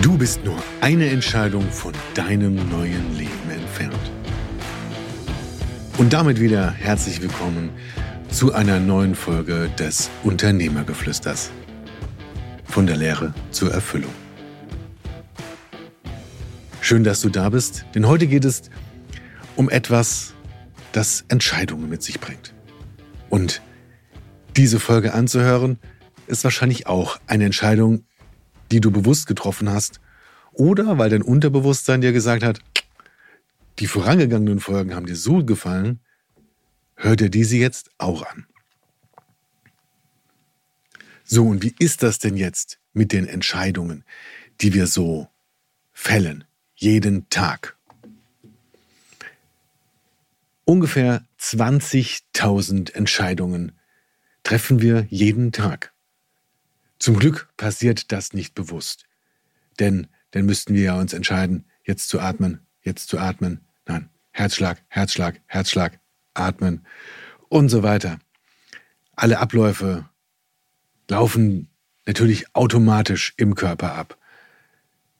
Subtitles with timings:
[0.00, 4.12] Du bist nur eine Entscheidung von deinem neuen Leben entfernt.
[5.98, 7.70] Und damit wieder herzlich willkommen
[8.30, 11.50] zu einer neuen Folge des Unternehmergeflüsters.
[12.64, 14.12] Von der Lehre zur Erfüllung.
[16.80, 18.70] Schön, dass du da bist, denn heute geht es
[19.56, 20.32] um etwas,
[20.92, 22.54] das Entscheidungen mit sich bringt.
[23.30, 23.62] Und
[24.56, 25.78] diese Folge anzuhören,
[26.28, 28.04] ist wahrscheinlich auch eine Entscheidung,
[28.70, 30.00] die du bewusst getroffen hast,
[30.52, 32.60] oder weil dein Unterbewusstsein dir gesagt hat,
[33.78, 36.00] die vorangegangenen Folgen haben dir so gefallen,
[36.96, 38.46] hör dir diese jetzt auch an.
[41.24, 44.04] So, und wie ist das denn jetzt mit den Entscheidungen,
[44.60, 45.28] die wir so
[45.92, 46.44] fällen,
[46.74, 47.76] jeden Tag?
[50.64, 53.72] Ungefähr 20.000 Entscheidungen
[54.42, 55.92] treffen wir jeden Tag.
[56.98, 59.04] Zum Glück passiert das nicht bewusst.
[59.78, 63.60] Denn dann müssten wir ja uns entscheiden, jetzt zu atmen, jetzt zu atmen.
[63.86, 66.00] Nein, Herzschlag, Herzschlag, Herzschlag,
[66.34, 66.84] atmen
[67.48, 68.18] und so weiter.
[69.16, 70.08] Alle Abläufe
[71.08, 71.68] laufen
[72.06, 74.18] natürlich automatisch im Körper ab.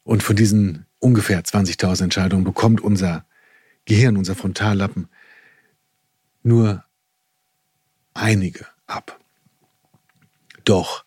[0.05, 3.27] Und von diesen ungefähr 20.000 Entscheidungen bekommt unser
[3.85, 5.09] Gehirn, unser Frontallappen
[6.43, 6.85] nur
[8.15, 9.19] einige ab.
[10.65, 11.05] Doch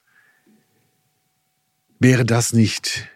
[2.04, 3.08] Wäre das nicht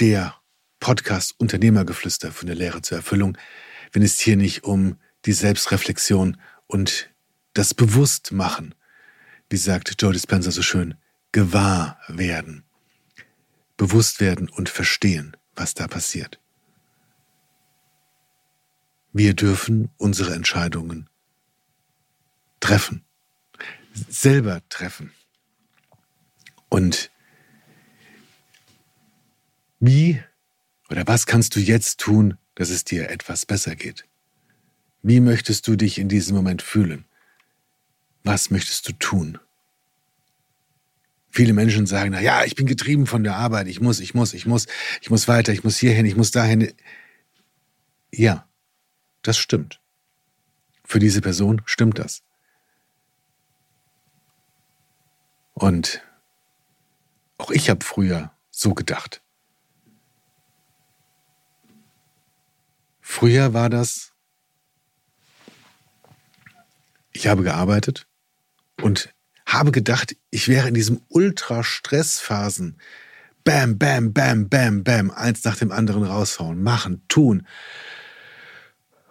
[0.00, 0.34] der
[0.80, 3.38] Podcast Unternehmergeflüster von der Lehre zur Erfüllung,
[3.92, 6.36] wenn es hier nicht um die Selbstreflexion
[6.66, 7.10] und
[7.54, 8.74] das Bewusstmachen,
[9.50, 10.96] wie sagt Joe Dispenza so schön,
[11.30, 12.64] gewahr werden,
[13.76, 16.40] bewusst werden und verstehen, was da passiert.
[19.12, 21.08] Wir dürfen unsere Entscheidungen
[22.58, 23.04] treffen,
[24.08, 25.12] selber treffen.
[26.68, 27.11] Und
[29.82, 30.22] wie
[30.90, 34.04] oder was kannst du jetzt tun, dass es dir etwas besser geht?
[35.02, 37.04] Wie möchtest du dich in diesem Moment fühlen?
[38.22, 39.38] Was möchtest du tun?
[41.30, 44.34] Viele Menschen sagen, na ja, ich bin getrieben von der Arbeit, ich muss, ich muss,
[44.34, 44.68] ich muss,
[45.00, 46.72] ich muss weiter, ich muss hierhin, ich muss dahin.
[48.12, 48.46] Ja,
[49.22, 49.80] das stimmt.
[50.84, 52.22] Für diese Person stimmt das.
[55.54, 56.02] Und
[57.38, 59.21] auch ich habe früher so gedacht.
[63.14, 64.12] Früher war das,
[67.12, 68.06] ich habe gearbeitet
[68.80, 69.12] und
[69.44, 72.78] habe gedacht, ich wäre in diesem Ultra-Stressphasen.
[73.44, 77.46] Bam, bam, bam, bam, bam, eins nach dem anderen raushauen, machen, tun.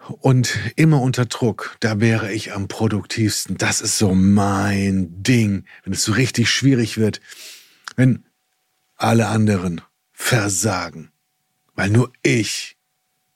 [0.08, 3.56] Und immer unter Druck, da wäre ich am produktivsten.
[3.56, 7.20] Das ist so mein Ding, wenn es so richtig schwierig wird,
[7.94, 8.24] wenn
[8.96, 9.80] alle anderen
[10.12, 11.12] versagen,
[11.76, 12.76] weil nur ich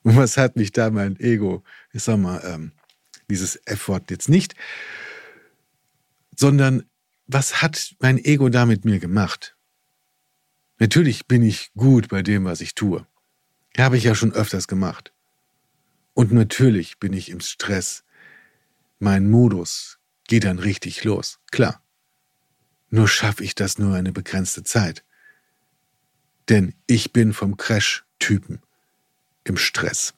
[0.07, 2.71] und was hat mich da mein Ego, ich sag mal, ähm,
[3.29, 4.55] dieses F-Wort jetzt nicht,
[6.37, 6.89] sondern
[7.27, 9.57] was hat mein Ego da mit mir gemacht?
[10.79, 13.05] Natürlich bin ich gut bei dem, was ich tue.
[13.77, 15.13] Habe ich ja schon öfters gemacht.
[16.15, 18.05] Und natürlich bin ich im Stress.
[19.01, 21.83] Mein Modus geht dann richtig los, klar.
[22.91, 25.05] Nur schaffe ich das nur eine begrenzte Zeit.
[26.49, 28.61] Denn ich bin vom Crash-Typen
[29.49, 30.15] im Stress.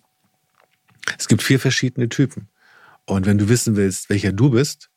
[1.19, 2.49] Es gibt vier verschiedene Typen.
[3.07, 4.91] Und wenn du wissen willst, welcher du bist,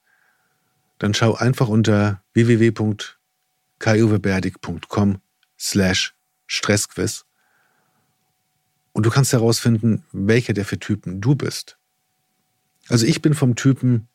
[0.99, 5.21] dann schau einfach unter www.kuweberdig.com
[5.57, 6.15] slash
[6.47, 7.25] Stressquiz
[8.93, 11.77] und du kannst herausfinden, welcher der vier Typen du bist.
[12.89, 14.07] Also ich bin vom Typen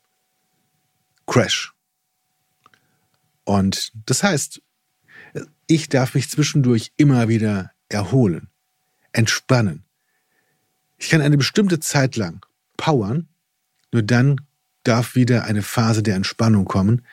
[1.27, 1.73] Crash.
[3.45, 4.61] Und das heißt,
[5.67, 8.51] ich darf mich zwischendurch immer wieder erholen,
[9.13, 9.85] entspannen,
[10.99, 12.45] ich kann eine bestimmte Zeit lang
[12.77, 13.29] powern,
[13.93, 14.41] nur dann
[14.83, 17.05] darf wieder eine Phase der Entspannung kommen,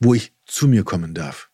[0.00, 1.48] wo ich zu mir kommen darf.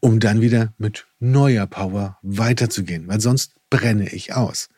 [0.00, 4.68] Um dann wieder mit neuer Power weiterzugehen, weil sonst brenne ich aus.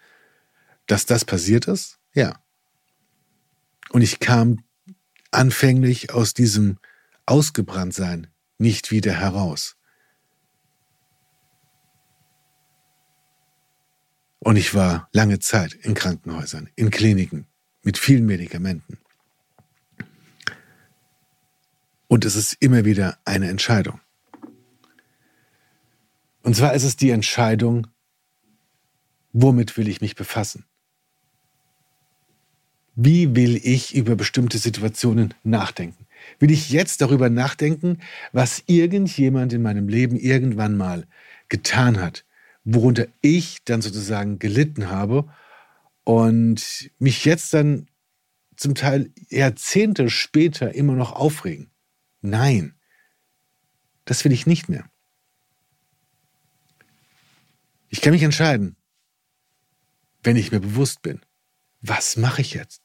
[0.86, 1.98] Dass das passiert ist?
[2.14, 2.40] Ja.
[3.90, 4.62] Und ich kam
[5.30, 6.78] anfänglich aus diesem
[7.26, 8.28] Ausgebranntsein
[8.58, 9.75] nicht wieder heraus.
[14.46, 17.48] Und ich war lange Zeit in Krankenhäusern, in Kliniken
[17.82, 18.96] mit vielen Medikamenten.
[22.06, 24.00] Und es ist immer wieder eine Entscheidung.
[26.44, 27.88] Und zwar ist es die Entscheidung,
[29.32, 30.64] womit will ich mich befassen?
[32.94, 36.06] Wie will ich über bestimmte Situationen nachdenken?
[36.38, 37.98] Will ich jetzt darüber nachdenken,
[38.30, 41.08] was irgendjemand in meinem Leben irgendwann mal
[41.48, 42.24] getan hat,
[42.66, 45.32] worunter ich dann sozusagen gelitten habe
[46.04, 47.88] und mich jetzt dann
[48.56, 51.70] zum Teil Jahrzehnte später immer noch aufregen.
[52.20, 52.74] Nein,
[54.04, 54.90] das will ich nicht mehr.
[57.88, 58.76] Ich kann mich entscheiden,
[60.24, 61.20] wenn ich mir bewusst bin,
[61.82, 62.82] was mache ich jetzt?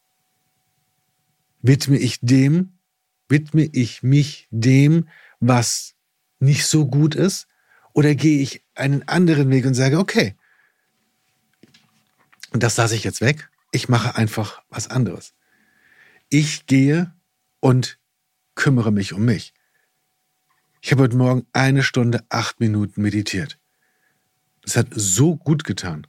[1.62, 2.78] Widme ich dem,
[3.30, 5.96] widme ich mich dem, was
[6.40, 7.48] nicht so gut ist?
[7.94, 10.36] Oder gehe ich einen anderen Weg und sage, okay,
[12.52, 15.34] das lasse ich jetzt weg, ich mache einfach was anderes.
[16.30, 17.14] Ich gehe
[17.60, 17.98] und
[18.56, 19.54] kümmere mich um mich.
[20.82, 23.60] Ich habe heute Morgen eine Stunde, acht Minuten meditiert.
[24.62, 26.08] Das hat so gut getan.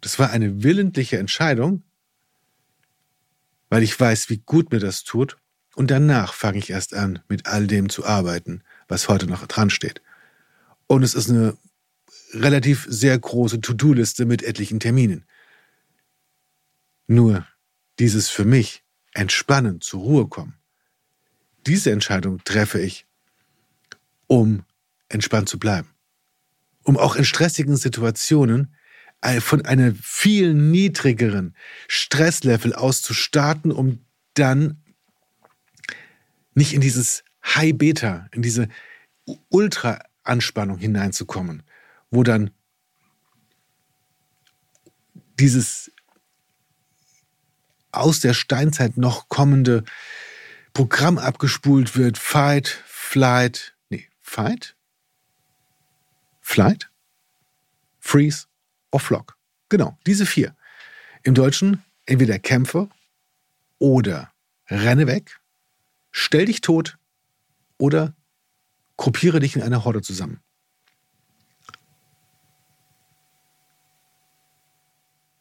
[0.00, 1.82] Das war eine willentliche Entscheidung,
[3.70, 5.38] weil ich weiß, wie gut mir das tut.
[5.74, 9.70] Und danach fange ich erst an, mit all dem zu arbeiten, was heute noch dran
[9.70, 10.02] steht.
[10.86, 11.56] Und es ist eine
[12.32, 15.24] relativ sehr große To-Do-Liste mit etlichen Terminen.
[17.06, 17.46] Nur
[17.98, 18.82] dieses für mich
[19.12, 20.54] entspannen, zur Ruhe kommen.
[21.66, 23.06] Diese Entscheidung treffe ich,
[24.26, 24.64] um
[25.08, 25.88] entspannt zu bleiben.
[26.82, 28.74] Um auch in stressigen Situationen
[29.40, 31.56] von einem viel niedrigeren
[31.88, 34.04] Stresslevel aus zu starten, um
[34.34, 34.82] dann
[36.54, 38.68] nicht in dieses High-Beta, in diese
[40.24, 41.62] Ultra-Anspannung hineinzukommen,
[42.10, 42.50] wo dann
[45.38, 45.92] dieses
[47.92, 49.84] aus der Steinzeit noch kommende
[50.72, 52.18] Programm abgespult wird.
[52.18, 54.76] Fight, Flight, nee, Fight?
[56.40, 56.90] Flight?
[58.00, 58.46] Freeze
[58.90, 59.36] or Flock.
[59.68, 60.56] Genau, diese vier.
[61.22, 62.88] Im Deutschen entweder kämpfe
[63.78, 64.32] oder
[64.68, 65.40] renne weg,
[66.10, 66.98] stell dich tot
[67.78, 68.14] oder
[68.96, 70.40] gruppiere dich in einer Horde zusammen.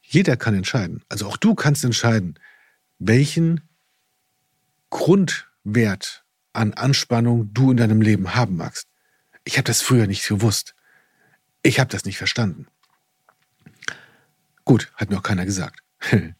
[0.01, 2.37] Jeder kann entscheiden, also auch du kannst entscheiden,
[2.99, 3.67] welchen
[4.91, 6.23] Grundwert
[6.53, 8.87] an Anspannung du in deinem Leben haben magst.
[9.43, 10.75] Ich habe das früher nicht gewusst.
[11.63, 12.67] Ich habe das nicht verstanden.
[14.65, 15.81] Gut, hat mir auch keiner gesagt.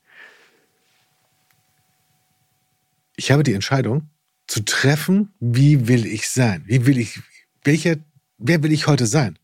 [3.16, 4.10] ich habe die Entscheidung
[4.48, 6.64] zu treffen, wie will ich sein?
[6.68, 7.22] Wie will ich,
[7.64, 7.96] welcher,
[8.38, 9.40] wer will ich heute sein?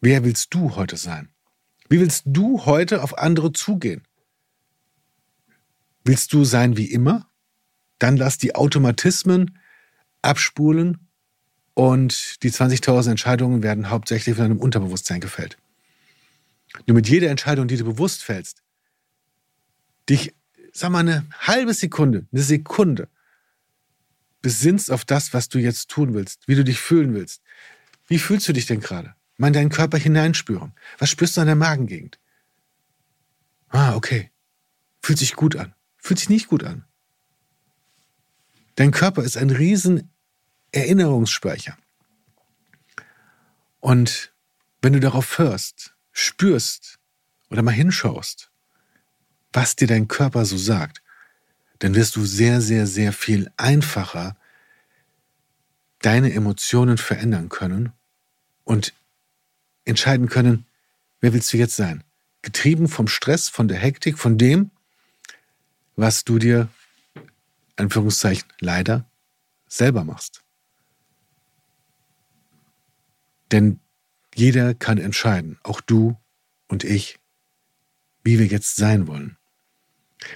[0.00, 1.28] Wer willst du heute sein?
[1.88, 4.02] Wie willst du heute auf andere zugehen?
[6.04, 7.30] Willst du sein wie immer?
[7.98, 9.58] Dann lass die Automatismen
[10.22, 11.08] abspulen
[11.74, 15.56] und die 20.000 Entscheidungen werden hauptsächlich von deinem Unterbewusstsein gefällt.
[16.86, 18.62] Nur mit jeder Entscheidung, die du bewusst fällst,
[20.08, 20.34] dich,
[20.72, 23.08] sag mal, eine halbe Sekunde, eine Sekunde,
[24.40, 27.42] besinnst auf das, was du jetzt tun willst, wie du dich fühlen willst.
[28.08, 29.14] Wie fühlst du dich denn gerade?
[29.36, 30.72] Mal in deinen Körper hineinspüren.
[30.98, 32.18] Was spürst du an der Magengegend?
[33.68, 34.30] Ah, okay.
[35.00, 35.74] Fühlt sich gut an.
[35.96, 36.84] Fühlt sich nicht gut an.
[38.74, 40.10] Dein Körper ist ein riesen
[40.72, 41.76] Erinnerungsspeicher.
[43.80, 44.32] Und
[44.80, 46.98] wenn du darauf hörst, spürst
[47.50, 48.51] oder mal hinschaust,
[49.52, 51.02] was dir dein Körper so sagt,
[51.78, 54.36] dann wirst du sehr, sehr, sehr viel einfacher
[56.00, 57.92] deine Emotionen verändern können
[58.64, 58.92] und
[59.84, 60.66] entscheiden können,
[61.20, 62.04] wer willst du jetzt sein?
[62.42, 64.70] Getrieben vom Stress, von der Hektik, von dem,
[65.96, 66.68] was du dir,
[67.76, 69.04] Anführungszeichen, leider
[69.68, 70.42] selber machst.
[73.50, 73.80] Denn
[74.34, 76.16] jeder kann entscheiden, auch du
[76.68, 77.18] und ich,
[78.24, 79.36] wie wir jetzt sein wollen.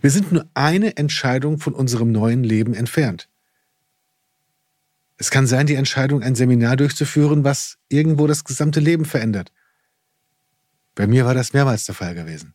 [0.03, 3.29] Wir sind nur eine Entscheidung von unserem neuen Leben entfernt.
[5.19, 9.53] Es kann sein, die Entscheidung, ein Seminar durchzuführen, was irgendwo das gesamte Leben verändert.
[10.95, 12.55] Bei mir war das mehrmals der Fall gewesen.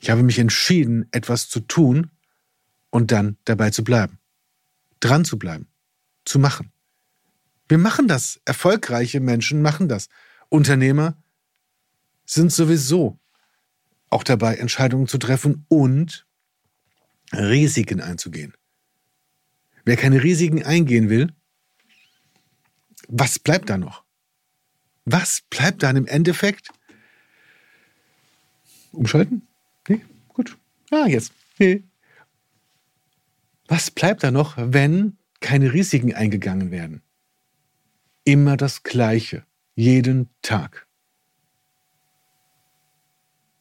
[0.00, 2.10] Ich habe mich entschieden, etwas zu tun
[2.90, 4.18] und dann dabei zu bleiben.
[5.00, 5.68] Dran zu bleiben.
[6.24, 6.72] Zu machen.
[7.68, 8.40] Wir machen das.
[8.44, 10.08] Erfolgreiche Menschen machen das.
[10.48, 11.16] Unternehmer
[12.24, 13.18] sind sowieso
[14.10, 16.26] auch dabei, Entscheidungen zu treffen und
[17.32, 18.54] Risiken einzugehen.
[19.84, 21.32] Wer keine Risiken eingehen will,
[23.08, 24.04] was bleibt da noch?
[25.04, 26.68] Was bleibt dann im Endeffekt?
[28.92, 29.46] Umschalten?
[29.88, 30.58] Nee, gut.
[30.90, 31.32] Ah, jetzt.
[31.58, 31.84] Nee.
[33.66, 37.02] Was bleibt da noch, wenn keine Risiken eingegangen werden?
[38.24, 40.87] Immer das Gleiche, jeden Tag.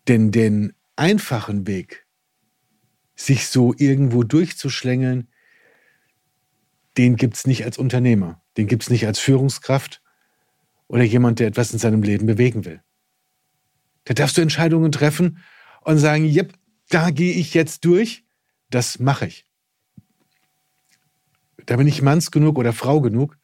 [0.08, 2.06] Denn den einfachen Weg,
[3.16, 5.28] sich so irgendwo durchzuschlängeln,
[6.98, 10.02] den gibt es nicht als Unternehmer, den gibt es nicht als Führungskraft
[10.88, 12.82] oder jemand, der etwas in seinem Leben bewegen will.
[14.06, 15.44] Da darfst du Entscheidungen treffen
[15.82, 16.54] und sagen, yep,
[16.90, 18.26] da gehe ich jetzt durch,
[18.70, 19.46] das mache ich.
[21.66, 23.38] Da bin ich Manns genug oder Frau genug.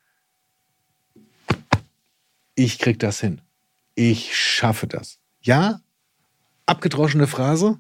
[2.56, 3.42] Ich krieg das hin.
[3.96, 5.20] Ich schaffe das.
[5.42, 5.82] Ja,
[6.66, 7.80] abgedroschene Phrase.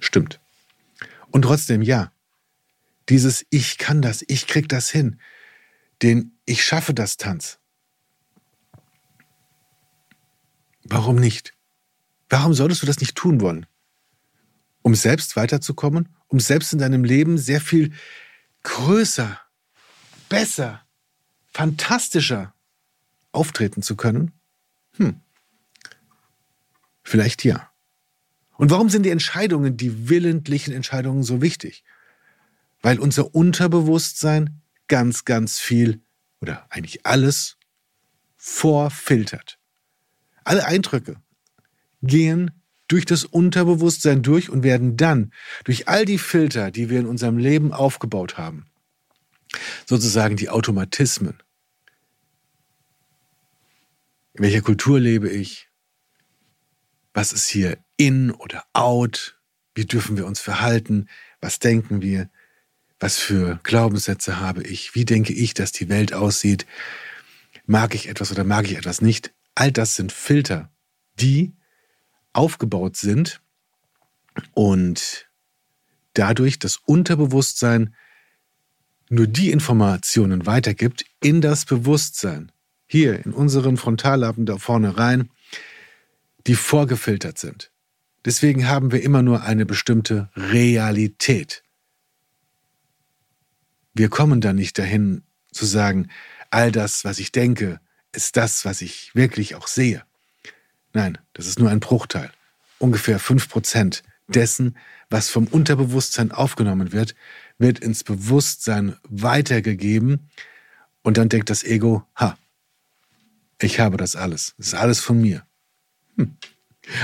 [0.00, 0.40] Stimmt.
[1.30, 2.12] Und trotzdem, ja,
[3.08, 5.20] dieses Ich kann das, ich krieg das hin,
[6.02, 7.58] den Ich schaffe das Tanz.
[10.84, 11.54] Warum nicht?
[12.28, 13.66] Warum solltest du das nicht tun wollen?
[14.82, 17.92] Um selbst weiterzukommen, um selbst in deinem Leben sehr viel
[18.64, 19.40] größer,
[20.28, 20.84] besser,
[21.52, 22.54] fantastischer
[23.32, 24.32] auftreten zu können?
[24.96, 25.20] Hm.
[27.04, 27.70] Vielleicht ja.
[28.56, 31.84] Und warum sind die Entscheidungen, die willentlichen Entscheidungen so wichtig?
[32.82, 36.00] Weil unser Unterbewusstsein ganz, ganz viel
[36.40, 37.56] oder eigentlich alles
[38.36, 39.58] vorfiltert.
[40.44, 41.16] Alle Eindrücke
[42.02, 42.50] gehen
[42.88, 45.32] durch das Unterbewusstsein durch und werden dann
[45.64, 48.66] durch all die Filter, die wir in unserem Leben aufgebaut haben,
[49.86, 51.42] sozusagen die Automatismen.
[54.34, 55.68] In welcher Kultur lebe ich?
[57.14, 59.38] Was ist hier in oder out?
[59.74, 61.08] Wie dürfen wir uns verhalten?
[61.40, 62.28] Was denken wir?
[62.98, 64.94] Was für Glaubenssätze habe ich?
[64.94, 66.66] Wie denke ich, dass die Welt aussieht?
[67.66, 69.32] Mag ich etwas oder mag ich etwas nicht?
[69.54, 70.70] All das sind Filter,
[71.20, 71.54] die
[72.32, 73.40] aufgebaut sind
[74.52, 75.28] und
[76.14, 77.94] dadurch das Unterbewusstsein
[79.08, 82.50] nur die Informationen weitergibt in das Bewusstsein,
[82.86, 85.30] hier in unseren Frontallappen da vorne rein,
[86.46, 87.70] die vorgefiltert sind.
[88.24, 91.62] Deswegen haben wir immer nur eine bestimmte Realität.
[93.92, 95.22] Wir kommen da nicht dahin
[95.52, 96.08] zu sagen,
[96.50, 97.80] all das, was ich denke,
[98.12, 100.04] ist das, was ich wirklich auch sehe.
[100.92, 102.30] Nein, das ist nur ein Bruchteil.
[102.78, 104.76] Ungefähr 5% dessen,
[105.10, 107.14] was vom Unterbewusstsein aufgenommen wird,
[107.58, 110.30] wird ins Bewusstsein weitergegeben
[111.02, 112.38] und dann denkt das Ego, ha,
[113.60, 114.54] ich habe das alles.
[114.56, 115.46] Das ist alles von mir.
[116.16, 116.36] Hm.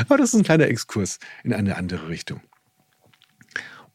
[0.07, 2.43] Aber das ist ein kleiner Exkurs in eine andere Richtung.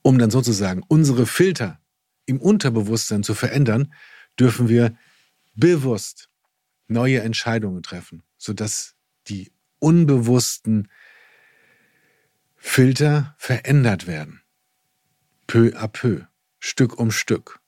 [0.02, 1.80] Um dann sozusagen unsere Filter
[2.26, 3.94] im Unterbewusstsein zu verändern,
[4.40, 4.98] dürfen wir
[5.56, 6.30] bewusst
[6.88, 8.96] neue Entscheidungen treffen, sodass
[9.28, 10.90] die unbewussten
[12.56, 14.42] Filter verändert werden.
[15.48, 16.26] Peu à peu,
[16.60, 17.60] Stück um Stück.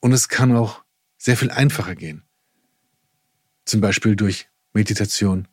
[0.00, 0.84] Und es kann auch
[1.16, 2.22] sehr viel einfacher gehen.
[3.64, 5.48] Zum Beispiel durch Meditation,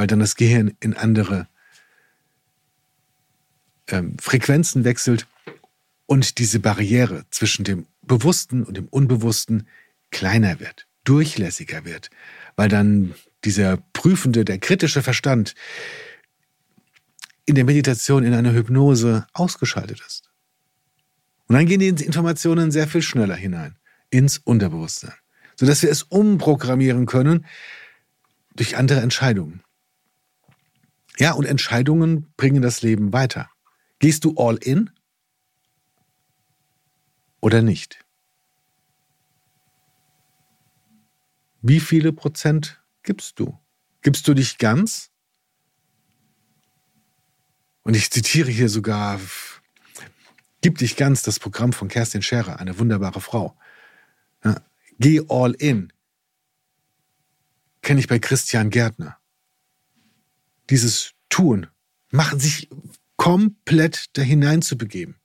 [0.00, 1.46] weil dann das Gehirn in andere
[3.88, 5.26] ähm, Frequenzen wechselt
[6.06, 9.68] und diese Barriere zwischen dem Bewussten und dem Unbewussten
[10.10, 12.08] kleiner wird, durchlässiger wird,
[12.56, 13.14] weil dann
[13.44, 15.54] dieser prüfende, der kritische Verstand
[17.44, 20.30] in der Meditation, in einer Hypnose ausgeschaltet ist.
[21.46, 23.76] Und dann gehen die Informationen sehr viel schneller hinein
[24.08, 25.12] ins Unterbewusstsein,
[25.56, 27.44] sodass wir es umprogrammieren können
[28.56, 29.62] durch andere Entscheidungen.
[31.18, 33.50] Ja, und Entscheidungen bringen das Leben weiter.
[33.98, 34.90] Gehst du all in
[37.40, 38.04] oder nicht?
[41.62, 43.58] Wie viele Prozent gibst du?
[44.02, 45.10] Gibst du dich ganz?
[47.82, 49.20] Und ich zitiere hier sogar,
[50.62, 53.56] gib dich ganz, das Programm von Kerstin Scherer, eine wunderbare Frau.
[54.44, 54.62] Ja,
[54.98, 55.92] geh all in.
[57.82, 59.19] Kenne ich bei Christian Gärtner.
[60.70, 61.66] Dieses Tun,
[62.10, 62.68] machen sich
[63.16, 65.16] komplett da hinein zu begeben.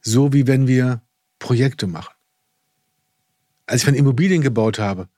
[0.00, 1.02] So wie wenn wir
[1.38, 2.14] Projekte machen
[3.70, 5.08] als ich meine Immobilien gebaut habe,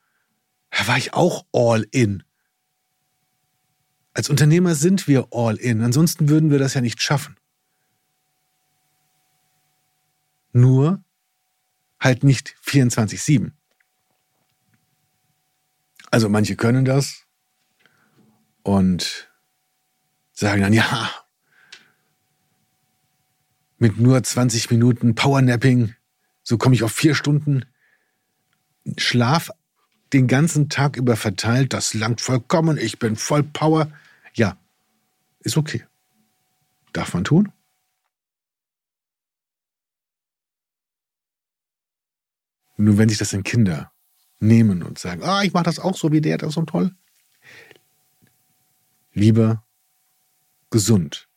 [0.69, 2.23] da war ich auch all in.
[4.13, 7.35] Als Unternehmer sind wir all in, ansonsten würden wir das ja nicht schaffen.
[10.51, 11.03] Nur
[11.99, 13.51] halt nicht 24-7.
[16.11, 17.22] Also manche können das
[18.63, 19.29] und
[20.31, 21.09] sagen dann, ja,
[23.77, 25.93] mit nur 20 Minuten Powernapping,
[26.41, 27.65] so komme ich auf vier Stunden.
[28.97, 29.51] Schlaf
[30.13, 33.91] den ganzen Tag über verteilt, das langt vollkommen, ich bin voll Power.
[34.33, 34.57] Ja,
[35.39, 35.85] ist okay.
[36.93, 37.51] Darf man tun?
[42.77, 43.91] Nur wenn sich das in Kinder
[44.39, 46.95] nehmen und sagen, ah, ich mache das auch so wie der, das ist so toll.
[49.13, 49.65] Lieber
[50.69, 51.29] gesund.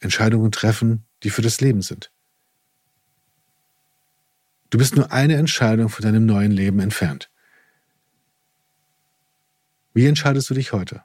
[0.00, 2.12] Entscheidungen treffen, die für das Leben sind.
[4.70, 7.30] Du bist nur eine Entscheidung von deinem neuen Leben entfernt.
[9.94, 11.02] Wie entscheidest du dich heute?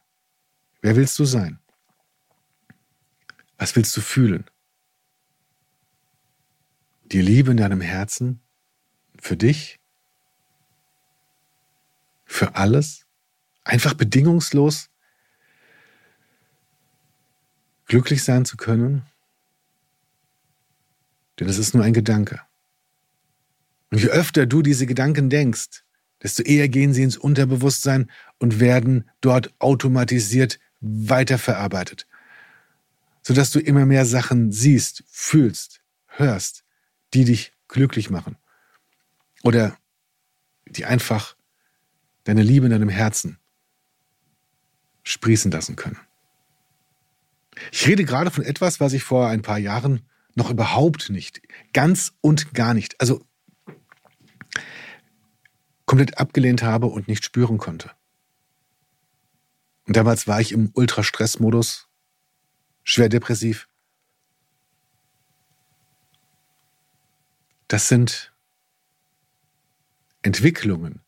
[0.82, 1.60] Wer willst du sein?
[3.58, 4.50] Was willst du fühlen?
[7.06, 8.42] Die Liebe in deinem Herzen
[9.18, 9.80] für dich,
[12.26, 13.06] für alles,
[13.64, 14.90] einfach bedingungslos
[17.86, 19.04] glücklich sein zu können?
[21.40, 22.42] Denn es ist nur ein Gedanke.
[23.92, 25.84] Und je öfter du diese Gedanken denkst,
[26.22, 28.10] desto eher gehen sie ins Unterbewusstsein
[28.40, 32.08] und werden dort automatisiert weiterverarbeitet,
[33.22, 36.64] sodass du immer mehr Sachen siehst, fühlst, hörst,
[37.14, 38.38] die dich glücklich machen
[39.44, 39.78] oder
[40.66, 41.36] die einfach
[42.24, 43.38] deine Liebe in deinem Herzen
[45.04, 46.00] sprießen lassen können.
[47.72, 50.02] Ich rede gerade von etwas, was ich vor ein paar Jahren
[50.36, 51.42] noch überhaupt nicht,
[51.74, 53.24] ganz und gar nicht, also
[55.86, 57.92] komplett abgelehnt habe und nicht spüren konnte.
[59.86, 61.88] Und damals war ich im Ultrastressmodus,
[62.84, 63.68] schwer depressiv.
[67.68, 68.34] Das sind
[70.22, 71.02] Entwicklungen,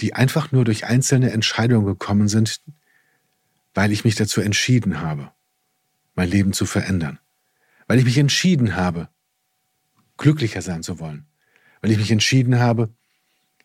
[0.00, 2.60] die einfach nur durch einzelne Entscheidungen gekommen sind,
[3.76, 5.32] weil ich mich dazu entschieden habe,
[6.14, 7.20] mein Leben zu verändern,
[7.86, 9.10] weil ich mich entschieden habe,
[10.16, 11.26] glücklicher sein zu wollen,
[11.82, 12.88] weil ich mich entschieden habe,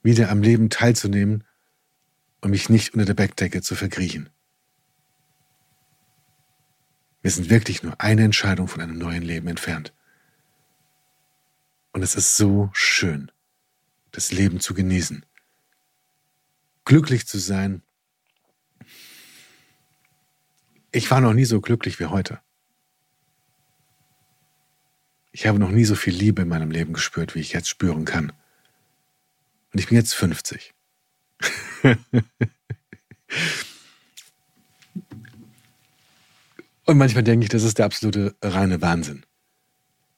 [0.04, 1.46] wieder am Leben teilzunehmen
[2.42, 4.30] und mich nicht unter der Bettdecke zu verkriechen.
[7.22, 9.94] Wir sind wirklich nur eine Entscheidung von einem neuen Leben entfernt.
[11.94, 13.32] Und es ist so schön,
[14.12, 15.26] das Leben zu genießen,
[16.84, 17.82] glücklich zu sein.
[20.92, 22.42] Ich war noch nie so glücklich wie heute.
[25.32, 28.04] Ich habe noch nie so viel Liebe in meinem Leben gespürt, wie ich jetzt spüren
[28.04, 28.34] kann.
[29.72, 30.74] Und ich bin jetzt 50.
[36.86, 39.26] Und manchmal denke ich, das ist der absolute reine Wahnsinn,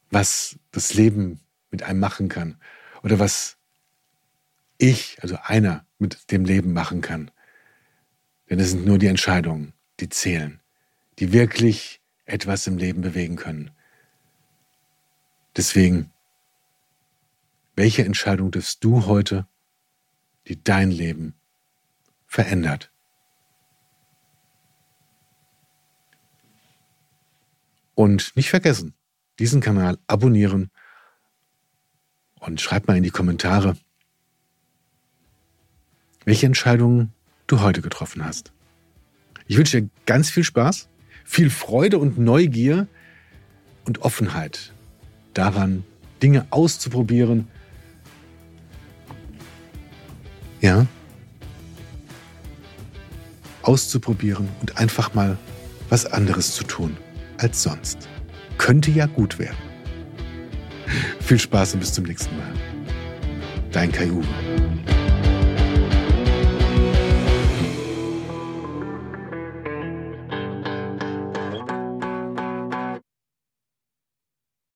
[0.09, 2.57] was das Leben mit einem machen kann
[3.03, 3.57] oder was
[4.79, 7.29] ich, also einer, mit dem Leben machen kann.
[8.49, 10.62] Denn es sind nur die Entscheidungen, die zählen,
[11.19, 13.71] die wirklich etwas im Leben bewegen können.
[15.55, 16.13] Deswegen
[17.75, 19.47] welche Entscheidung triffst du heute,
[20.47, 21.33] die dein Leben
[22.27, 22.91] verändert?
[27.95, 28.93] Und nicht vergessen,
[29.39, 30.71] diesen Kanal abonnieren
[32.39, 33.77] und schreib mal in die Kommentare,
[36.25, 37.13] welche Entscheidungen
[37.47, 38.51] du heute getroffen hast.
[39.47, 40.89] Ich wünsche dir ganz viel Spaß,
[41.23, 42.87] viel Freude und Neugier
[43.85, 44.73] und Offenheit
[45.33, 45.83] daran,
[46.21, 47.47] Dinge auszuprobieren,
[50.61, 50.85] ja,
[53.61, 55.37] auszuprobieren und einfach mal
[55.89, 56.95] was anderes zu tun
[57.37, 58.07] als sonst.
[58.57, 59.57] Könnte ja gut werden.
[61.19, 62.53] Viel Spaß und bis zum nächsten Mal.
[63.71, 64.62] Dein Kai Uwe.